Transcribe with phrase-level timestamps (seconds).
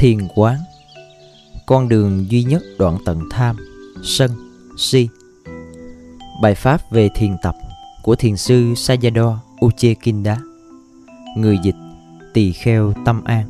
[0.00, 0.58] Thiền quán.
[1.66, 3.56] Con đường duy nhất đoạn tận tham,
[4.02, 4.30] sân,
[4.76, 5.08] si.
[6.42, 7.54] Bài pháp về thiền tập
[8.02, 9.36] của thiền sư Sayadaw
[9.66, 10.38] Uchekinda
[11.36, 11.74] Người dịch
[12.34, 13.46] Tỳ kheo tâm an.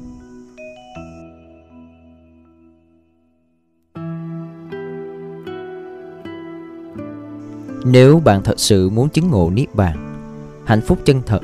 [7.84, 10.22] Nếu bạn thật sự muốn chứng ngộ Niết Bàn
[10.66, 11.40] Hạnh phúc chân thật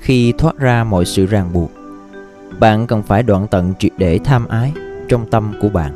[0.00, 1.75] khi thoát ra mọi sự ràng buộc
[2.60, 4.72] bạn cần phải đoạn tận triệt để tham ái
[5.08, 5.92] trong tâm của bạn.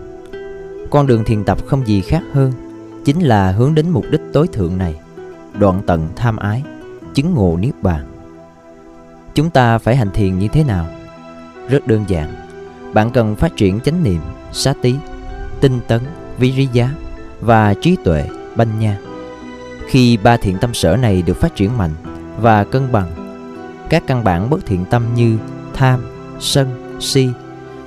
[0.90, 2.52] Con đường thiền tập không gì khác hơn
[3.04, 5.00] Chính là hướng đến mục đích tối thượng này
[5.58, 6.62] Đoạn tận tham ái
[7.14, 8.06] Chứng ngộ Niết Bàn.
[9.34, 10.86] Chúng ta phải hành thiền như thế nào?
[11.68, 12.40] Rất đơn giản
[12.92, 14.20] Bạn cần phát triển chánh niệm,
[14.52, 14.94] xá tí,
[15.60, 16.00] tinh tấn,
[16.72, 16.90] giá
[17.40, 18.98] và trí tuệ, banh nha.
[19.86, 21.94] Khi ba thiện tâm sở này được phát triển mạnh
[22.40, 23.10] và cân bằng,
[23.88, 25.38] các căn bản bất thiện tâm như
[25.74, 26.00] tham,
[26.40, 27.28] sân, si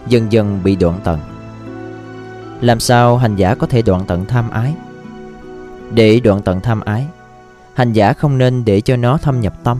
[0.08, 1.20] dần dần bị đoạn tận.
[2.62, 4.76] Làm sao hành giả có thể đoạn tận tham ái?
[5.94, 7.08] Để đoạn tận tham ái,
[7.74, 9.78] hành giả không nên để cho nó thâm nhập tâm.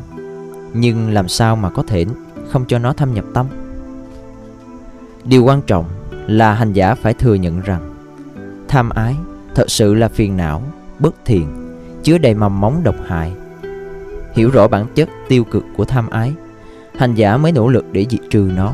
[0.74, 2.06] Nhưng làm sao mà có thể
[2.50, 3.48] không cho nó thâm nhập tâm?
[5.24, 5.86] Điều quan trọng
[6.28, 7.94] là hành giả phải thừa nhận rằng
[8.68, 9.16] tham ái
[9.56, 10.62] thật sự là phiền não,
[11.00, 13.34] bất thiện chứa đầy mầm móng độc hại.
[14.34, 16.34] Hiểu rõ bản chất tiêu cực của tham ái,
[16.98, 18.74] hành giả mới nỗ lực để diệt trừ nó.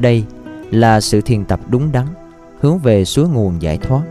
[0.00, 0.24] Đây
[0.70, 2.06] là sự thiền tập đúng đắn,
[2.60, 4.02] hướng về suối nguồn giải thoát.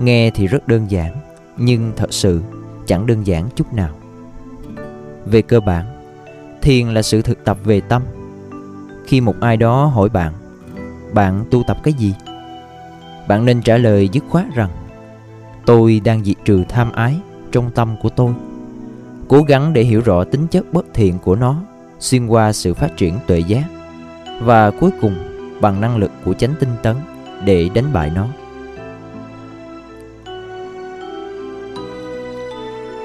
[0.00, 1.16] Nghe thì rất đơn giản,
[1.56, 2.40] nhưng thật sự
[2.86, 3.94] chẳng đơn giản chút nào.
[5.26, 5.86] Về cơ bản,
[6.62, 8.02] thiền là sự thực tập về tâm.
[9.06, 10.32] Khi một ai đó hỏi bạn,
[11.12, 12.14] bạn tu tập cái gì?
[13.28, 14.70] Bạn nên trả lời dứt khoát rằng
[15.66, 17.20] Tôi đang diệt trừ tham ái
[17.52, 18.32] trong tâm của tôi
[19.28, 21.62] cố gắng để hiểu rõ tính chất bất thiện của nó
[22.04, 23.64] xuyên qua sự phát triển tuệ giác
[24.40, 25.14] và cuối cùng
[25.60, 26.96] bằng năng lực của chánh tinh tấn
[27.44, 28.28] để đánh bại nó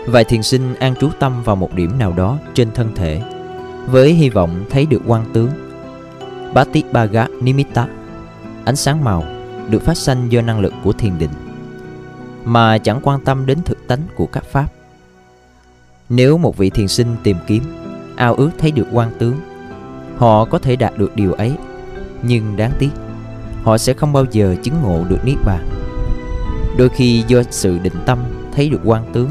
[0.08, 3.22] vài thiền sinh an trú tâm vào một điểm nào đó trên thân thể
[3.88, 5.50] với hy vọng thấy được quan tướng
[6.54, 7.88] Bhatibhaga Nimitta
[8.66, 9.24] ánh sáng màu
[9.70, 11.32] được phát sanh do năng lực của thiền định
[12.46, 14.68] mà chẳng quan tâm đến thực tánh của các pháp.
[16.10, 17.64] Nếu một vị thiền sinh tìm kiếm,
[18.20, 19.40] ao ước thấy được quan tướng,
[20.18, 21.58] họ có thể đạt được điều ấy,
[22.24, 22.90] nhưng đáng tiếc,
[23.64, 25.68] họ sẽ không bao giờ chứng ngộ được niết bàn.
[26.78, 28.20] Đôi khi do sự định tâm
[28.52, 29.30] thấy được quan tướng,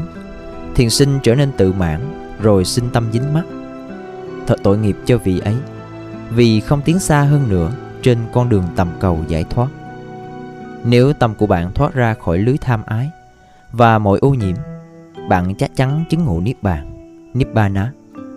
[0.75, 1.99] thiền sinh trở nên tự mãn
[2.41, 3.43] rồi sinh tâm dính mắc.
[4.47, 5.55] Thật tội nghiệp cho vị ấy,
[6.29, 7.71] vì không tiến xa hơn nữa
[8.01, 9.67] trên con đường tầm cầu giải thoát.
[10.83, 13.09] Nếu tâm của bạn thoát ra khỏi lưới tham ái
[13.71, 14.55] và mọi ô nhiễm,
[15.29, 16.91] bạn chắc chắn chứng ngộ Niết Bàn,
[17.33, 17.91] Nibbana,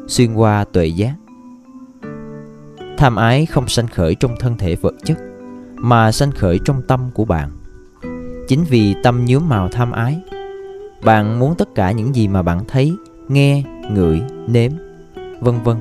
[0.06, 1.14] xuyên qua tuệ giác.
[2.96, 5.18] Tham ái không sanh khởi trong thân thể vật chất,
[5.76, 7.50] mà sanh khởi trong tâm của bạn.
[8.48, 10.20] Chính vì tâm nhuốm màu tham ái,
[11.04, 12.96] bạn muốn tất cả những gì mà bạn thấy,
[13.28, 14.72] nghe, ngửi, nếm,
[15.40, 15.76] vân vân.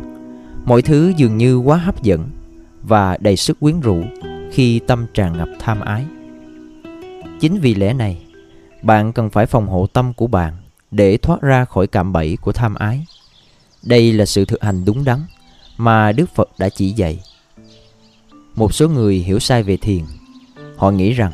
[0.65, 2.29] Mọi thứ dường như quá hấp dẫn
[2.83, 4.03] và đầy sức quyến rũ
[4.51, 6.05] khi tâm tràn ngập tham ái.
[7.39, 8.25] Chính vì lẽ này,
[8.81, 10.53] bạn cần phải phòng hộ tâm của bạn
[10.91, 13.05] để thoát ra khỏi cạm bẫy của tham ái.
[13.83, 15.19] Đây là sự thực hành đúng đắn
[15.77, 17.19] mà Đức Phật đã chỉ dạy.
[18.55, 20.03] Một số người hiểu sai về thiền.
[20.77, 21.31] Họ nghĩ rằng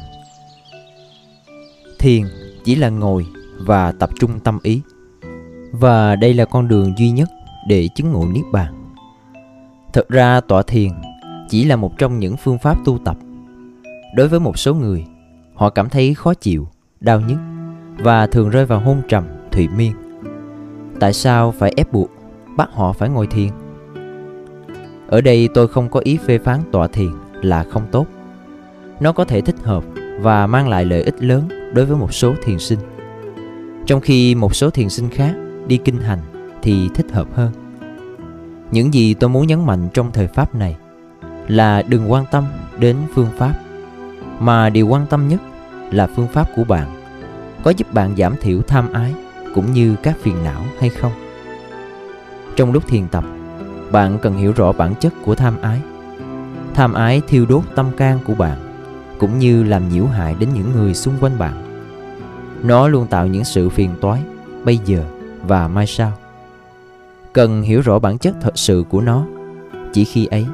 [2.00, 2.24] thiền
[2.64, 3.26] chỉ là ngồi
[3.58, 4.82] và tập trung tâm ý.
[5.72, 7.30] Và đây là con đường duy nhất
[7.68, 8.94] để chứng ngộ Niết Bàn.
[9.94, 10.92] Thật ra tọa thiền
[11.50, 13.18] chỉ là một trong những phương pháp tu tập.
[14.16, 15.06] Đối với một số người,
[15.58, 16.68] Họ cảm thấy khó chịu,
[17.00, 17.38] đau nhức
[17.98, 19.94] và thường rơi vào hôn trầm, thụy miên.
[21.00, 22.10] Tại sao phải ép buộc,
[22.58, 23.50] bắt họ phải ngồi thiền?
[25.08, 28.06] Ở đây tôi không có ý phê phán tọa thiền là không tốt.
[29.00, 29.84] Nó có thể thích hợp
[30.20, 32.80] và mang lại lợi ích lớn đối với một số thiền sinh.
[33.86, 35.36] Trong khi một số thiền sinh khác
[35.68, 36.20] đi kinh hành
[36.62, 37.52] thì thích hợp hơn.
[38.72, 40.78] Những gì tôi muốn nhấn mạnh trong thời pháp này
[41.48, 42.46] là đừng quan tâm
[42.80, 43.54] đến phương pháp,
[44.40, 45.42] mà điều quan tâm nhất
[45.92, 46.96] là phương pháp của bạn
[47.64, 49.14] có giúp bạn giảm thiểu tham ái
[49.56, 51.12] cũng như các phiền não hay không
[52.58, 53.24] trong lúc thiền tập.
[53.92, 55.82] Bạn cần hiểu rõ bản chất của tham ái.
[56.74, 58.58] Tham ái thiêu đốt tâm can của bạn,
[59.20, 61.54] cũng như làm nhiễu hại đến những người xung quanh bạn.
[62.64, 64.22] Nó luôn tạo những sự phiền toái,
[64.66, 65.04] bây giờ
[65.48, 66.12] và mai sau.
[67.34, 69.26] Cần hiểu rõ bản chất thật sự của nó.
[69.94, 70.46] Chỉ khi ấy,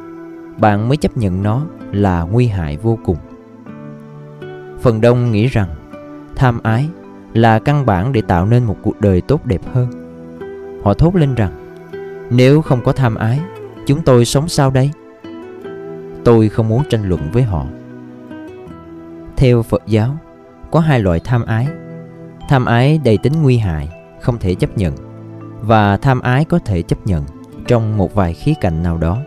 [0.58, 1.62] bạn mới chấp nhận nó
[1.92, 3.18] là nguy hại vô cùng.
[4.82, 5.70] Phần đông nghĩ rằng,
[6.36, 6.90] tham ái
[7.34, 9.88] là căn bản để tạo nên một cuộc đời tốt đẹp hơn.
[10.84, 11.63] Họ thốt lên rằng
[12.30, 13.40] nếu không có tham ái
[13.86, 14.92] chúng tôi sống sao đây
[16.26, 17.66] tôi không muốn tranh luận với họ
[19.44, 20.18] Theo Phật giáo,
[20.72, 21.68] có hai loại tham ái.
[22.50, 23.90] Tham ái đầy tính nguy hại,
[24.22, 24.96] không thể chấp nhận
[25.62, 27.24] và tham ái có thể chấp nhận
[27.68, 29.18] trong một vài khía cạnh nào đó.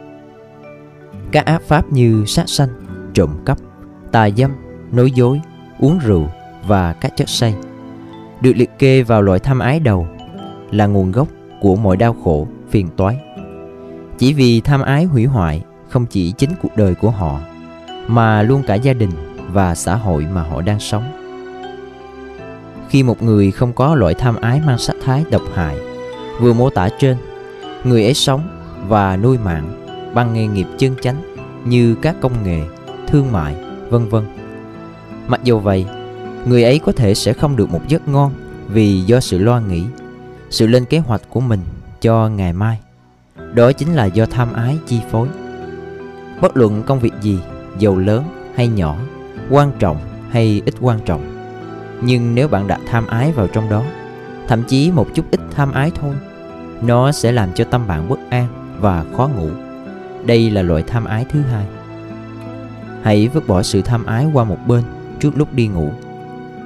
[1.33, 2.69] Các ác pháp như sát sanh,
[3.15, 3.59] trộm cắp,
[4.13, 4.51] tà dâm,
[4.93, 5.41] nói dối,
[5.81, 6.29] uống rượu
[6.67, 7.55] và các chất say
[8.41, 10.07] được liệt kê vào loại tham ái đầu
[10.71, 11.29] là nguồn gốc
[11.61, 13.17] của mọi đau khổ, phiền toái.
[14.19, 17.41] Chỉ vì tham ái hủy hoại không chỉ chính cuộc đời của họ
[18.07, 19.11] mà luôn cả gia đình
[19.53, 21.05] và xã hội mà họ đang sống.
[22.89, 25.77] Khi một người không có loại tham ái mang sắc thái độc hại
[26.41, 27.17] vừa mô tả trên,
[27.85, 28.49] người ấy sống
[28.89, 31.17] và nuôi mạng bằng nghề nghiệp chân chánh
[31.65, 32.63] như các công nghệ,
[33.07, 33.57] thương mại,
[33.91, 34.25] vân vân.
[35.29, 35.87] Mặc dù vậy,
[36.47, 38.33] người ấy có thể sẽ không được một giấc ngon
[38.69, 39.85] vì do sự lo nghĩ,
[40.51, 41.61] sự lên kế hoạch của mình
[42.07, 42.81] cho ngày mai.
[43.55, 45.29] Đó chính là do tham ái chi phối.
[46.41, 47.41] Bất luận công việc gì,
[47.79, 48.25] giàu lớn
[48.55, 48.97] hay nhỏ,
[49.51, 49.97] quan trọng
[50.31, 51.49] hay ít quan trọng.
[52.03, 53.85] Nhưng nếu bạn đặt tham ái vào trong đó,
[54.49, 56.15] thậm chí một chút ít tham ái thôi,
[56.83, 58.49] nó sẽ làm cho tâm bạn bất an
[58.81, 59.51] và khó ngủ.
[60.25, 61.67] Đây là loại tham ái thứ hai.
[63.03, 64.83] Hãy vứt bỏ sự tham ái qua một bên
[65.21, 65.91] trước lúc đi ngủ.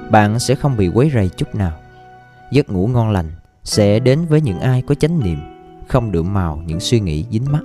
[0.09, 1.73] Bạn sẽ không bị quấy rầy chút nào.
[2.51, 3.31] Giấc ngủ ngon lành
[3.63, 5.37] sẽ đến với những ai có chánh niệm,
[5.87, 7.61] không đượm màu những suy nghĩ dính mắt.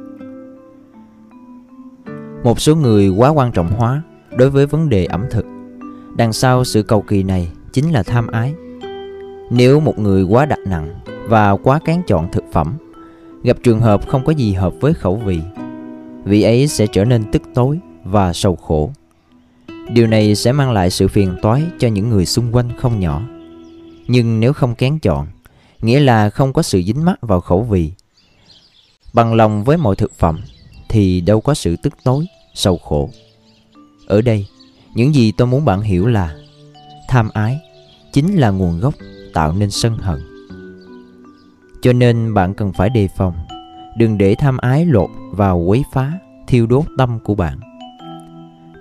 [2.45, 4.03] Một số người quá quan trọng hóa
[4.37, 5.47] đối với vấn đề ẩm thực.
[6.17, 8.55] Đằng sau sự cầu kỳ này chính là tham ái.
[9.51, 10.95] Nếu một người quá đặt nặng
[11.29, 12.77] và quá kén chọn thực phẩm,
[13.43, 15.41] gặp trường hợp không có gì hợp với khẩu vị,
[16.25, 18.91] vị ấy sẽ trở nên tức tối và sầu khổ.
[19.93, 23.23] Điều này sẽ mang lại sự phiền toái cho những người xung quanh không nhỏ.
[24.09, 25.27] Nhưng nếu không kén chọn,
[25.81, 27.93] nghĩa là không có sự dính mắc vào khẩu vị.
[29.13, 30.41] Bằng lòng với mọi thực phẩm
[30.89, 33.11] thì đâu có sự tức tối, sầu khổ.
[34.07, 34.47] Ở đây,
[34.95, 36.37] những gì tôi muốn bạn hiểu là
[37.09, 37.61] tham ái
[38.13, 38.95] chính là nguồn gốc
[39.35, 40.19] tạo nên sân hận.
[41.83, 43.35] Cho nên bạn cần phải đề phòng,
[43.99, 46.13] đừng để tham ái lột vào quấy phá,
[46.47, 47.61] thiêu đốt tâm của bạn.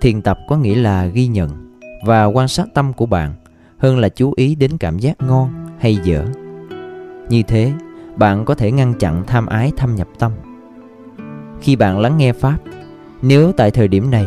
[0.00, 3.34] Thiền tập có nghĩa là ghi nhận và quan sát tâm của bạn
[3.78, 6.26] hơn là chú ý đến cảm giác ngon hay dở.
[7.28, 7.72] Như thế,
[8.16, 10.32] bạn có thể ngăn chặn tham ái thâm nhập tâm.
[11.60, 12.56] Khi bạn lắng nghe Pháp,
[13.22, 14.26] nếu tại thời điểm này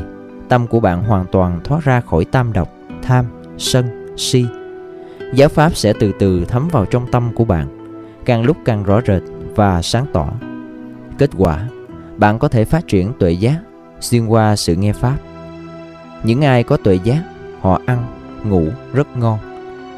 [0.49, 2.69] tâm của bạn hoàn toàn thoát ra khỏi tam độc,
[3.01, 3.25] tham,
[3.57, 4.45] sân, si,
[5.33, 7.67] giáo Pháp sẽ từ từ thấm vào trong tâm của bạn,
[8.25, 9.21] càng lúc càng rõ rệt
[9.55, 10.29] và sáng tỏ.
[11.17, 11.67] Kết quả,
[12.17, 13.59] bạn có thể phát triển tuệ giác
[13.99, 15.17] xuyên qua sự nghe Pháp.
[16.23, 17.23] Những ai có tuệ giác,
[17.61, 18.05] họ ăn,
[18.43, 19.39] ngủ rất ngon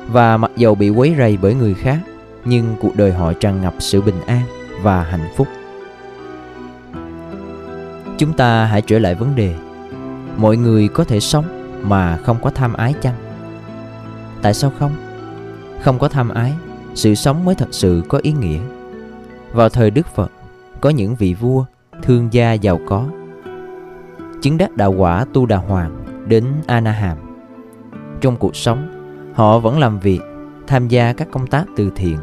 [0.08, 1.98] và mặc dầu bị quấy rầy bởi người khác,
[2.46, 4.42] nhưng cuộc đời họ tràn ngập sự bình an
[4.82, 5.48] và hạnh phúc.
[8.18, 9.56] Chúng ta hãy trở lại vấn đề.
[10.38, 11.46] Mọi người có thể sống
[11.84, 13.16] mà không có tham ái chăng?
[14.42, 14.92] Tại sao không?
[15.82, 16.54] Không có tham ái,
[16.94, 18.60] sự sống mới thật sự có ý nghĩa.
[19.54, 20.32] Vào thời Đức Phật,
[20.82, 21.66] có những vị vua,
[22.02, 23.06] thương gia giàu có,
[24.42, 27.18] chứng đắc đạo quả tu đà hoàng đến Anaham.
[28.22, 28.88] Trong cuộc sống,
[29.34, 30.20] họ vẫn làm việc,
[30.68, 32.18] tham gia các công tác từ thiện,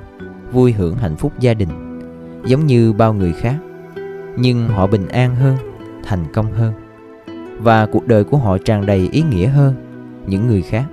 [0.52, 2.00] vui hưởng hạnh phúc gia đình,
[2.46, 3.56] giống như bao người khác.
[4.36, 5.56] Nhưng họ bình an hơn,
[6.04, 6.72] thành công hơn.
[7.58, 9.74] Và cuộc đời của họ tràn đầy ý nghĩa hơn
[10.26, 10.84] những người khác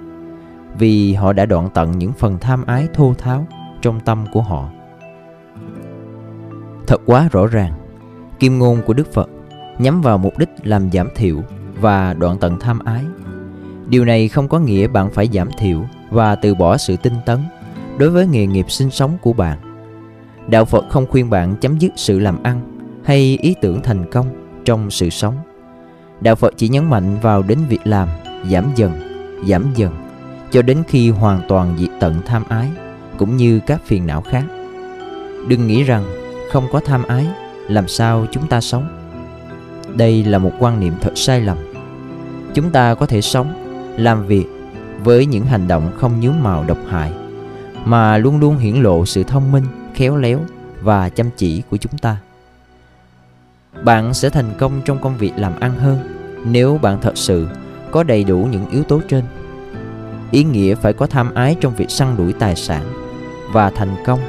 [0.79, 3.47] vì họ đã đoạn tận những phần tham ái thô tháo
[3.81, 4.69] trong tâm của họ.
[6.87, 7.73] Thật quá rõ ràng,
[8.39, 9.29] kim ngôn của Đức Phật
[9.79, 11.37] nhắm vào mục đích làm giảm thiểu
[11.81, 13.03] và đoạn tận tham ái.
[13.87, 17.39] Điều này không có nghĩa bạn phải giảm thiểu và từ bỏ sự tinh tấn
[17.97, 19.57] đối với nghề nghiệp sinh sống của bạn.
[20.47, 22.61] Đạo Phật không khuyên bạn chấm dứt sự làm ăn
[23.03, 24.27] hay ý tưởng thành công
[24.65, 25.35] trong sự sống.
[26.21, 28.09] Đạo Phật chỉ nhấn mạnh vào đến việc làm
[28.51, 28.91] giảm dần,
[29.47, 29.93] giảm dần
[30.51, 32.69] cho đến khi hoàn toàn diệt tận tham ái
[33.17, 34.43] cũng như các phiền não khác.
[35.47, 36.03] Đừng nghĩ rằng
[36.51, 37.27] không có tham ái
[37.67, 38.87] làm sao chúng ta sống.
[39.95, 41.57] Đây là một quan niệm thật sai lầm.
[42.53, 43.53] Chúng ta có thể sống,
[43.97, 44.45] làm việc
[45.03, 47.11] với những hành động không nhúm màu độc hại
[47.85, 49.63] mà luôn luôn hiển lộ sự thông minh,
[49.93, 50.39] khéo léo
[50.81, 52.17] và chăm chỉ của chúng ta.
[53.83, 55.99] Bạn sẽ thành công trong công việc làm ăn hơn
[56.45, 57.47] nếu bạn thật sự
[57.91, 59.23] có đầy đủ những yếu tố trên.
[60.31, 62.83] Ý nghĩa phải có tham ái trong việc săn đuổi tài sản
[63.51, 64.19] và thành công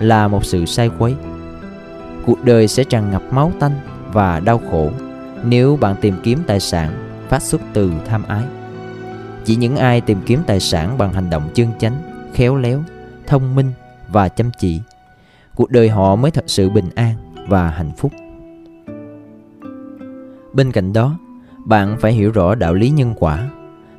[0.00, 1.14] là một sự sai quấy.
[2.26, 3.72] Cuộc đời sẽ tràn ngập máu tanh
[4.12, 4.90] và đau khổ
[5.44, 8.42] nếu bạn tìm kiếm tài sản phát xuất từ tham ái.
[9.44, 12.82] Chỉ những ai tìm kiếm tài sản bằng hành động chân chánh, khéo léo,
[13.26, 13.72] thông minh
[14.08, 14.80] và chăm chỉ,
[15.54, 17.14] cuộc đời họ mới thật sự bình an
[17.48, 18.12] và hạnh phúc.
[20.52, 21.18] Bên cạnh đó,
[21.64, 23.50] bạn phải hiểu rõ đạo lý nhân quả.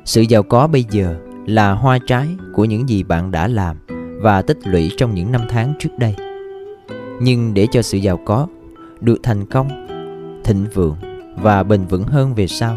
[0.04, 3.76] sự giàu có bây giờ là hoa trái của những gì bạn đã làm
[4.22, 6.16] và tích lũy trong những năm tháng trước đây
[7.20, 8.46] nhưng để cho sự giàu có
[9.00, 9.86] được thành công
[10.44, 10.96] thịnh vượng
[11.36, 12.76] và bền vững hơn về sau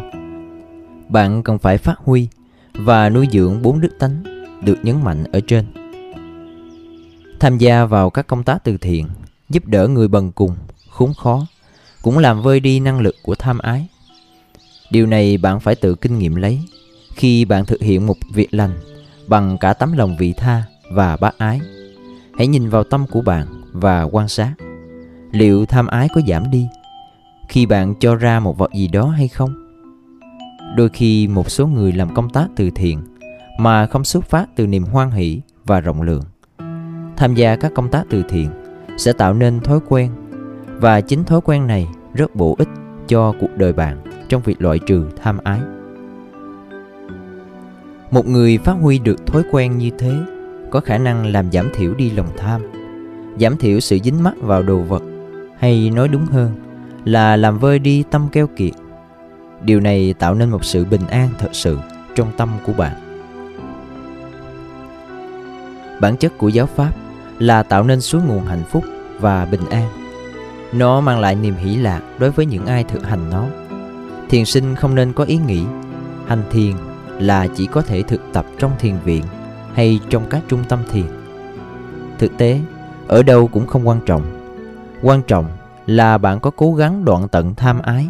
[1.08, 2.28] bạn cần phải phát huy
[2.74, 4.33] và nuôi dưỡng bốn đức tánh
[4.64, 5.64] được nhấn mạnh ở trên.
[7.40, 9.08] Tham gia vào các công tác từ thiện,
[9.50, 10.56] giúp đỡ người bần cùng,
[10.90, 11.46] khốn khó,
[12.02, 13.88] cũng làm vơi đi năng lực của tham ái.
[14.90, 16.60] Điều này bạn phải tự kinh nghiệm lấy.
[17.14, 18.78] Khi bạn thực hiện một việc lành
[19.26, 21.60] bằng cả tấm lòng vị tha và bác ái,
[22.38, 24.54] hãy nhìn vào tâm của bạn và quan sát
[25.34, 26.66] liệu tham ái có giảm đi
[27.48, 29.54] khi bạn cho ra một vật gì đó hay không.
[30.76, 33.02] Đôi khi một số người làm công tác từ thiện
[33.58, 36.22] mà không xuất phát từ niềm hoan hỷ và rộng lượng.
[37.16, 38.50] Tham gia các công tác từ thiện
[38.98, 40.10] sẽ tạo nên thói quen,
[40.66, 42.68] và chính thói quen này rất bổ ích
[43.08, 43.96] cho cuộc đời bạn
[44.28, 45.60] trong việc loại trừ tham ái.
[48.10, 50.14] Một người phát huy được thói quen như thế
[50.70, 52.62] có khả năng làm giảm thiểu đi lòng tham,
[53.40, 55.02] giảm thiểu sự dính mắc vào đồ vật,
[55.58, 56.50] hay nói đúng hơn
[57.04, 58.72] là làm vơi đi tâm keo kiệt.
[59.62, 61.78] Điều này tạo nên một sự bình an thật sự
[62.14, 63.03] trong tâm của bạn
[66.00, 66.92] bản chất của giáo pháp
[67.38, 68.84] là tạo nên suối nguồn hạnh phúc
[69.20, 69.88] và bình an.
[70.72, 73.46] Nó mang lại niềm hỷ lạc đối với những ai thực hành nó.
[74.28, 75.64] Thiền sinh không nên có ý nghĩ,
[76.26, 76.72] hành thiền
[77.18, 79.24] là chỉ có thể thực tập trong thiền viện
[79.74, 81.06] hay trong các trung tâm thiền.
[82.18, 82.60] Thực tế,
[83.08, 84.22] ở đâu cũng không quan trọng.
[85.02, 85.46] Quan trọng
[85.86, 88.06] là bạn có cố gắng đoạn tận tham ái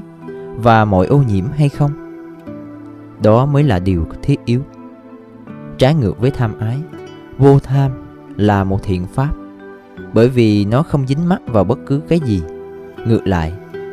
[0.56, 1.90] và mọi ô nhiễm hay không.
[3.22, 4.60] Đó mới là điều thiết yếu.
[5.78, 6.78] Trái ngược với tham ái
[7.38, 7.90] vô tham
[8.36, 9.30] là một thiện pháp,
[10.12, 12.42] bởi vì nó không dính mắc vào bất cứ cái gì.
[13.06, 13.52] Ngược lại,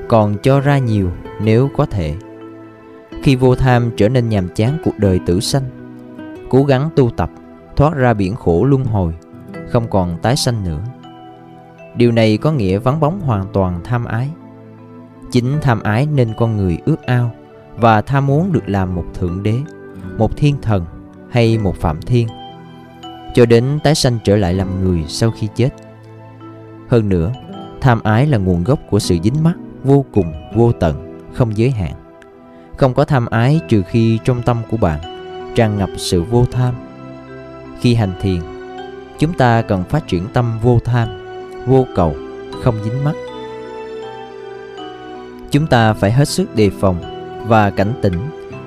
[0.10, 1.10] còn cho ra nhiều
[1.42, 2.16] nếu có thể.
[3.24, 5.64] Khi vô tham trở nên nhàm chán cuộc đời tử sanh,
[6.50, 7.32] cố gắng tu tập,
[7.76, 9.14] thoát ra biển khổ luân hồi,
[9.70, 10.82] không còn tái sanh nữa.
[11.96, 14.30] Điều này có nghĩa vắng bóng hoàn toàn tham ái.
[15.32, 17.32] Chính tham ái nên con người ước ao
[17.78, 19.60] và tham muốn được làm một thượng đế,
[20.18, 20.86] một thiên thần
[21.30, 22.28] hay một phạm thiên
[23.34, 25.70] cho đến tái sanh trở lại làm người sau khi chết.
[26.88, 27.32] Hơn nữa,
[27.82, 31.72] tham ái là nguồn gốc của sự dính mắc vô cùng, vô tận, không giới
[31.72, 31.94] hạn.
[32.78, 35.00] Không có tham ái trừ khi trong tâm của bạn
[35.56, 36.76] tràn ngập sự vô tham.
[37.80, 38.42] Khi hành thiền,
[39.20, 41.08] chúng ta cần phát triển tâm vô tham,
[41.66, 42.16] vô cầu,
[42.64, 43.16] không dính mắc.
[45.52, 46.98] Chúng ta phải hết sức đề phòng
[47.48, 48.16] và cảnh tỉnh,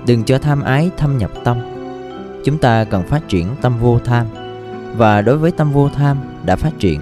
[0.06, 1.58] đừng cho tham ái thâm nhập tâm.
[2.44, 4.26] Chúng ta cần phát triển tâm vô tham
[4.96, 7.00] và đối với tâm vô tham đã phát triển,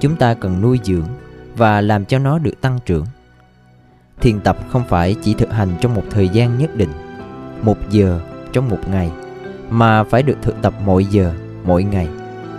[0.00, 1.06] chúng ta cần nuôi dưỡng
[1.56, 3.06] và làm cho nó được tăng trưởng.
[4.20, 6.92] Thiền tập không phải chỉ thực hành trong một thời gian nhất định,
[7.62, 8.20] một giờ
[8.52, 9.10] trong một ngày,
[9.70, 12.08] mà phải được thực tập mỗi giờ, mỗi ngày.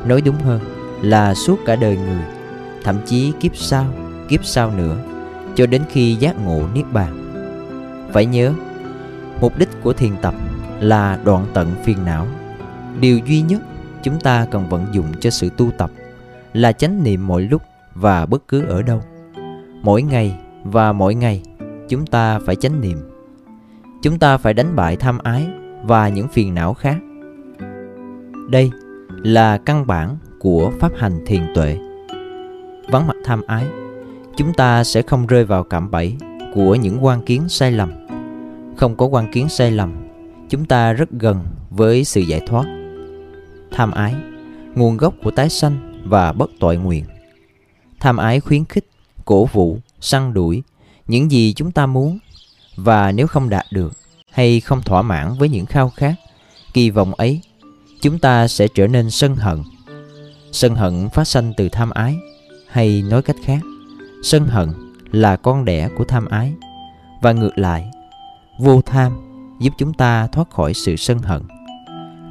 [0.06, 0.62] Nói đúng hơn
[1.02, 2.24] là suốt cả đời người,
[2.84, 3.86] thậm chí kiếp sau
[4.28, 4.98] kiếp sau nữa,
[5.56, 7.16] cho đến khi giác ngộ niết bàn.
[8.14, 8.54] Phải nhớ,
[9.42, 10.34] mục đích của thiền tập
[10.80, 12.28] là đoạn tận phiền não.
[13.00, 13.62] Điều duy nhất
[14.04, 15.92] chúng ta cần vận dụng cho sự tu tập,
[16.54, 17.62] là chánh niệm mọi lúc
[17.94, 19.02] và bất cứ ở đâu.
[19.82, 21.44] Mỗi ngày và mỗi ngày,
[21.90, 22.98] chúng ta phải chánh niệm.
[24.02, 25.48] Chúng ta phải đánh bại tham ái
[25.84, 26.98] và những phiền não khác.
[28.50, 28.72] Đây
[29.24, 31.78] là căn bản của pháp hành thiền tuệ.
[32.92, 33.66] Vắng mặt tham ái,
[34.38, 36.18] chúng ta sẽ không rơi vào cạm bẫy
[36.54, 37.92] của những quan kiến sai lầm.
[38.78, 39.94] Không có quan kiến sai lầm,
[40.50, 41.38] chúng ta rất gần
[41.70, 42.79] với sự giải thoát
[43.72, 44.16] tham ái,
[44.76, 47.06] nguồn gốc của tái sanh và bất tội nguyện.
[48.00, 48.86] Tham ái khuyến khích,
[49.26, 50.64] cổ vũ, săn đuổi
[51.08, 52.20] những gì chúng ta muốn
[52.76, 53.94] và nếu không đạt được
[54.32, 56.14] hay không thỏa mãn với những khao khát,
[56.74, 57.42] kỳ vọng ấy,
[58.02, 59.64] chúng ta sẽ trở nên sân hận.
[60.52, 62.16] Sân hận phát sanh từ tham ái
[62.70, 63.60] hay nói cách khác,
[64.24, 64.70] sân hận
[65.12, 66.54] là con đẻ của tham ái
[67.22, 67.92] và ngược lại,
[68.60, 69.18] vô tham
[69.60, 71.42] giúp chúng ta thoát khỏi sự sân hận,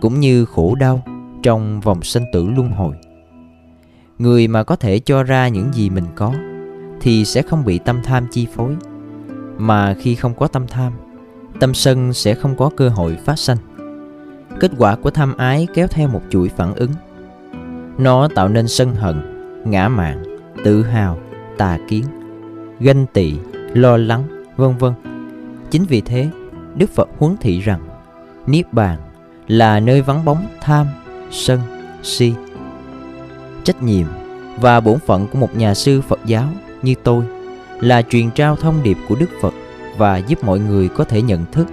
[0.00, 1.02] cũng như khổ đau
[1.42, 2.94] trong vòng sinh tử luân hồi.
[4.18, 6.34] Người mà có thể cho ra những gì mình có,
[7.00, 8.76] thì sẽ không bị tâm tham chi phối.
[9.58, 10.92] Mà khi không có tâm tham,
[11.60, 13.56] tâm sân sẽ không có cơ hội phát sanh.
[14.60, 16.90] Kết quả của tham ái kéo theo một chuỗi phản ứng.
[17.98, 19.20] Nó tạo nên sân hận,
[19.64, 20.22] ngã mạn,
[20.64, 21.18] tự hào,
[21.58, 22.04] tà kiến,
[22.80, 23.34] ganh tị,
[23.72, 24.92] lo lắng, vân vân.
[25.70, 26.30] Chính vì thế,
[26.74, 27.80] đức phật huấn thị rằng,
[28.46, 28.98] niết bàn
[29.46, 30.86] là nơi vắng bóng tham
[31.30, 31.60] sân,
[32.02, 32.34] si.
[33.64, 34.06] Trách nhiệm
[34.60, 36.48] và bổn phận của một nhà sư phật giáo
[36.82, 37.24] như tôi
[37.80, 39.54] là truyền trao thông điệp của đức phật
[39.96, 41.66] và giúp mọi người có thể nhận thức,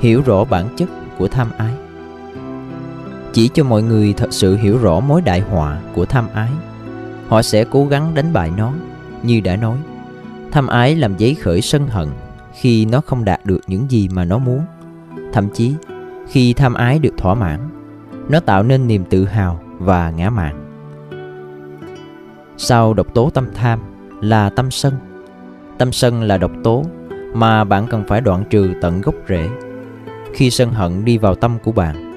[0.00, 0.88] hiểu rõ bản chất
[1.18, 1.72] của tham ái.
[3.32, 6.50] Chỉ cho mọi người thật sự hiểu rõ mối đại họa của tham ái,
[7.28, 8.72] họ sẽ cố gắng đánh bại nó.
[9.22, 9.78] Như đã nói,
[10.50, 12.08] tham ái làm giấy khởi sân hận
[12.54, 14.60] khi nó không đạt được những gì mà nó muốn.
[15.32, 15.74] Thậm chí,
[16.28, 17.60] khi tham ái được thỏa mãn
[18.30, 20.66] nó tạo nên niềm tự hào và ngã mạn.
[22.56, 23.80] Sau độc tố tâm tham
[24.20, 24.94] là tâm sân.
[25.78, 26.84] Tâm sân là độc tố
[27.34, 29.48] mà bạn cần phải đoạn trừ tận gốc rễ.
[30.34, 32.10] Khi sân hận đi vào tâm của bạn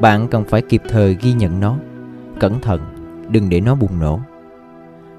[0.00, 1.76] bạn cần phải kịp thời ghi nhận nó.
[2.40, 2.80] Cẩn thận,
[3.28, 4.20] đừng để nó bùng nổ.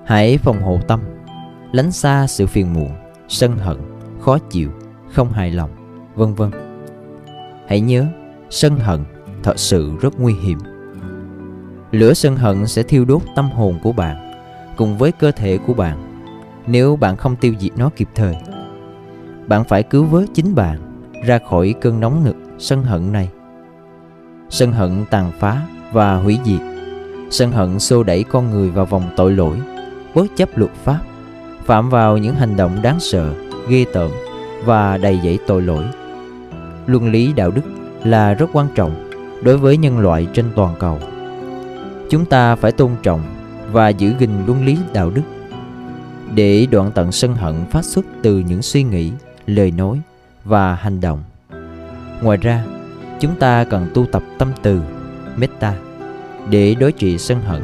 [0.06, 1.00] Hãy phòng hộ tâm,
[1.72, 2.92] lánh xa sự phiền muộn,
[3.28, 3.78] sân hận,
[4.20, 4.72] khó chịu,
[5.12, 5.70] không hài lòng,
[6.16, 6.52] vân vân.
[7.68, 8.06] Hãy nhớ,
[8.50, 9.00] sân hận
[9.48, 10.60] thật sự rất nguy hiểm.
[11.92, 14.32] Lửa sân hận sẽ thiêu đốt tâm hồn của bạn
[14.78, 16.24] cùng với cơ thể của bạn
[16.66, 18.36] nếu bạn không tiêu diệt nó kịp thời.
[19.48, 20.80] Bạn phải cứu vớt chính bạn
[21.26, 23.30] ra khỏi cơn nóng nực sân hận này.
[24.50, 25.62] Sân hận tàn phá
[25.92, 26.62] và hủy diệt.
[27.30, 29.58] Sân hận xô đẩy con người vào vòng tội lỗi,
[30.16, 31.00] bất chấp luật pháp,
[31.66, 33.34] phạm vào những hành động đáng sợ,
[33.70, 34.12] ghê tởm
[34.66, 35.84] và đầy dẫy tội lỗi.
[36.86, 37.64] Luân lý đạo đức
[38.04, 39.07] là rất quan trọng
[39.42, 41.00] đối với nhân loại trên toàn cầu.
[42.10, 43.22] Chúng ta phải tôn trọng
[43.72, 45.22] và giữ gìn luân lý đạo đức
[46.36, 49.12] để đoạn tận sân hận phát xuất từ những suy nghĩ,
[49.46, 50.02] lời nói
[50.44, 51.24] và hành động.
[52.22, 52.64] Ngoài ra,
[53.20, 54.82] chúng ta cần tu tập tâm từ,
[55.38, 55.74] metta,
[56.50, 57.62] để đối trị sân hận.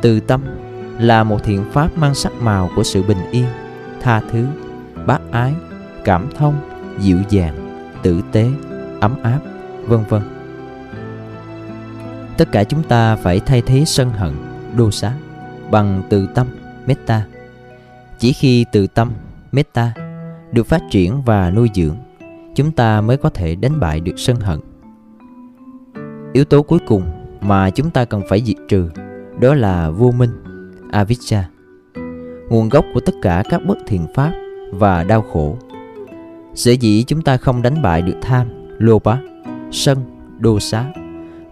[0.00, 0.40] Từ tâm
[0.98, 3.46] là một thiện pháp mang sắc màu của sự bình yên,
[4.00, 4.46] tha thứ,
[5.06, 5.54] bác ái,
[6.04, 6.54] cảm thông,
[7.00, 8.48] dịu dàng, tử tế,
[9.00, 9.40] ấm áp,
[9.86, 10.22] vân vân
[12.42, 14.32] tất cả chúng ta phải thay thế sân hận
[14.76, 15.14] đô xá
[15.70, 16.46] bằng từ tâm
[16.86, 17.26] metta.
[18.18, 19.12] Chỉ khi từ tâm
[19.52, 19.92] metta
[20.52, 21.96] được phát triển và nuôi dưỡng
[22.54, 24.60] chúng ta mới có thể đánh bại được sân hận.
[26.32, 27.02] Yếu tố cuối cùng
[27.40, 28.90] mà chúng ta cần phải diệt trừ
[29.40, 30.30] đó là vô minh
[30.92, 31.42] avijja
[32.48, 34.32] nguồn gốc của tất cả các bất thiện pháp
[34.72, 35.58] và đau khổ.
[36.54, 39.18] Sở dĩ chúng ta không đánh bại được tham lô bá,
[39.70, 39.98] sân
[40.38, 40.92] đô xá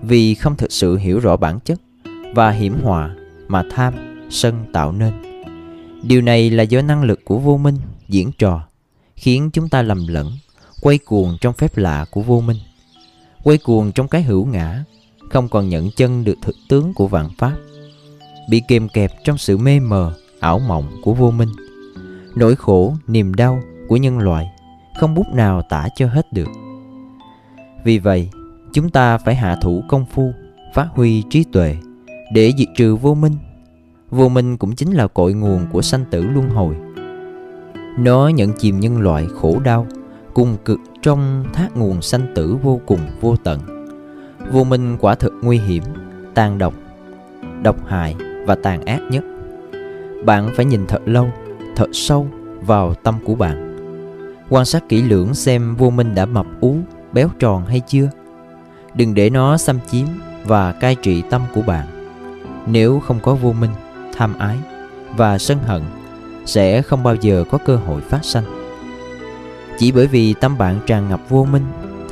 [0.03, 1.81] vì không thực sự hiểu rõ bản chất
[2.35, 3.15] và hiểm họa
[3.49, 3.95] mà tham,
[4.31, 5.13] sân tạo nên.
[6.03, 7.77] Điều này là do năng lực của vô minh
[8.09, 8.63] diễn trò,
[9.17, 10.33] khiến chúng ta lầm lẫn,
[10.81, 12.57] quay cuồng trong phép lạ của vô minh.
[13.43, 14.85] Quay cuồng trong cái hữu ngã,
[15.31, 17.57] không còn nhận chân được thực tướng của vạn pháp.
[18.51, 21.49] Bị kìm kẹp trong sự mê mờ, ảo mộng của vô minh.
[22.37, 24.47] Nỗi khổ, niềm đau của nhân loại
[25.01, 26.49] không bút nào tả cho hết được.
[27.85, 28.31] Vì vậy
[28.73, 30.33] chúng ta phải hạ thủ công phu,
[30.75, 31.77] phát huy trí tuệ
[32.35, 33.33] để diệt trừ vô minh.
[34.11, 36.77] Vô minh cũng chính là cội nguồn của sanh tử luân hồi.
[37.99, 39.87] Nó nhận chìm nhân loại khổ đau,
[40.35, 43.61] cùng cực trong thác nguồn sanh tử vô cùng vô tận.
[44.53, 45.83] Vô minh quả thực nguy hiểm,
[46.35, 46.75] tàn độc
[47.63, 49.25] độc hại và tàn ác nhất.
[50.25, 51.29] Bạn phải nhìn thật lâu,
[51.77, 52.27] thật sâu
[52.61, 53.77] vào tâm của bạn.
[54.49, 56.77] Quan sát kỹ lưỡng xem vô minh đã mập ú,
[57.13, 58.09] béo tròn hay chưa
[58.95, 60.07] đừng để nó xâm chiếm
[60.45, 61.87] và cai trị tâm của bạn.
[62.67, 63.71] Nếu không có vô minh,
[64.17, 64.57] tham ái
[65.17, 65.83] và sân hận,
[66.47, 68.45] sẽ không bao giờ có cơ hội phát sanh.
[69.79, 71.65] Chỉ bởi vì tâm bạn tràn ngập vô minh,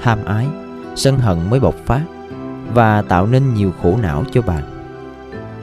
[0.02, 0.46] tham ái,
[0.96, 2.02] sân hận mới bộc phát
[2.74, 4.62] và tạo nên nhiều khổ não cho bạn.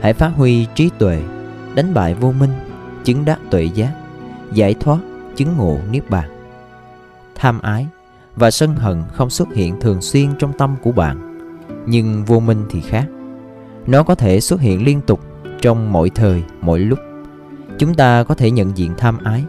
[0.00, 1.22] Hãy phát huy trí tuệ,
[1.74, 2.52] đánh bại vô minh,
[3.04, 3.92] chứng đắc tuệ giác,
[4.52, 4.98] giải thoát
[5.36, 6.30] chứng ngộ niết bàn.
[7.34, 7.86] Tham ái
[8.36, 11.36] và sân hận không xuất hiện thường xuyên trong tâm của bạn.
[11.86, 13.06] Nhưng vô minh thì khác.
[13.86, 15.20] Nó có thể xuất hiện liên tục
[15.60, 16.98] trong mọi thời, mọi lúc.
[17.78, 19.44] Chúng ta có thể nhận diện tham ái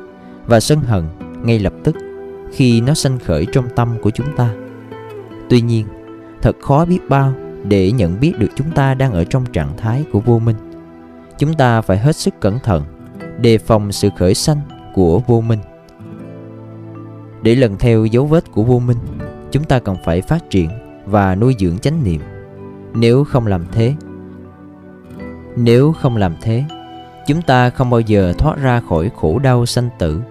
[0.46, 1.04] và sân hận
[1.44, 1.96] ngay lập tức
[2.52, 4.54] khi nó sanh khởi trong tâm của chúng ta.
[5.50, 5.88] Tuy nhiên,
[6.42, 10.06] thật khó biết bao để nhận biết được chúng ta đang ở trong trạng thái
[10.12, 10.56] của vô minh.
[11.38, 12.84] Chúng ta phải hết sức cẩn thận
[13.42, 14.60] đề phòng sự khởi sanh
[14.94, 15.60] của vô minh
[17.48, 18.98] để lần theo dấu vết của vô minh,
[19.52, 20.70] chúng ta cần phải phát triển
[21.06, 22.22] và nuôi dưỡng chánh niệm.
[22.94, 23.94] Nếu không làm thế,
[25.56, 26.64] nếu không làm thế,
[27.28, 30.22] chúng ta không bao giờ thoát ra khỏi khổ đau sanh tử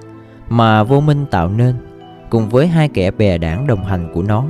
[0.49, 1.75] mà vô minh tạo nên
[2.31, 4.45] cùng với hai kẻ bè đảng đồng hành của nó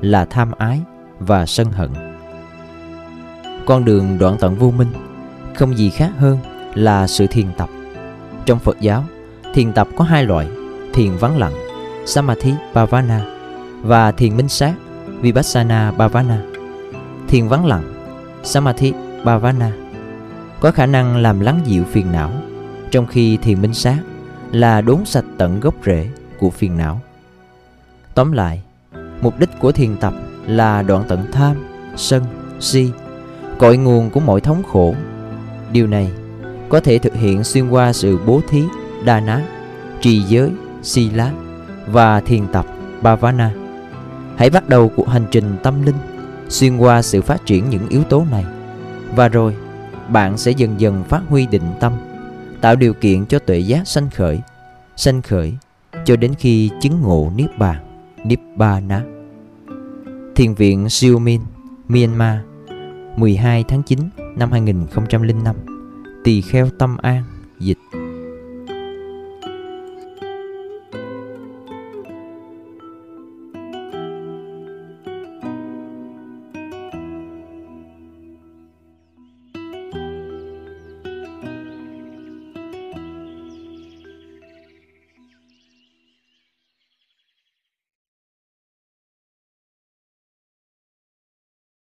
[0.00, 0.80] là tham ái
[1.18, 1.90] và sân hận.
[3.66, 4.88] Con đường đoạn tận vô minh
[5.54, 6.38] không gì khác hơn
[6.74, 7.68] là sự thiền tập.
[8.46, 9.04] Trong phật giáo,
[9.54, 10.48] thiền tập có hai loại,
[10.92, 11.71] thiền vắng lặng
[12.04, 13.26] samadhi bhavana
[13.82, 14.74] và thiền minh sát
[15.20, 16.42] vipassana bhavana.
[17.28, 17.94] Thiền vắng lặng
[18.42, 18.92] samadhi
[19.24, 19.72] bhavana
[20.60, 22.32] có khả năng làm lắng dịu phiền não
[22.90, 23.98] trong khi thiền minh sát
[24.52, 27.00] là đốn sạch tận gốc rễ của phiền não.
[28.14, 28.62] Tóm lại
[29.20, 30.14] mục đích của thiền tập
[30.46, 31.56] là đoạn tận tham,
[31.96, 32.24] sân,
[32.60, 32.90] si,
[33.58, 34.94] cội nguồn của mọi thống khổ.
[35.72, 36.10] Điều này
[36.68, 38.64] có thể thực hiện xuyên qua sự bố thí,
[39.04, 39.42] đa ná,
[40.00, 40.50] trì giới,
[40.82, 41.32] si lá
[41.86, 42.66] và thiền tập
[43.02, 43.54] bhavana.
[44.36, 45.96] Hãy bắt đầu cuộc hành trình tâm linh,
[46.48, 48.44] xuyên qua sự phát triển những yếu tố này.
[49.16, 49.56] Và rồi,
[50.08, 51.92] bạn sẽ dần dần phát huy định tâm,
[52.60, 54.40] tạo điều kiện cho tuệ giác sanh khởi
[54.96, 55.54] sanh khởi
[56.04, 57.76] cho đến khi chứng ngộ niết bàn
[58.24, 59.04] nibbana.
[60.34, 61.40] Thiền viện siêu min
[61.88, 62.38] myanmar
[63.16, 63.98] 12 tháng 9
[64.36, 65.56] năm 2005
[66.24, 67.22] tỳ kheo tâm an,
[67.58, 67.78] dịch.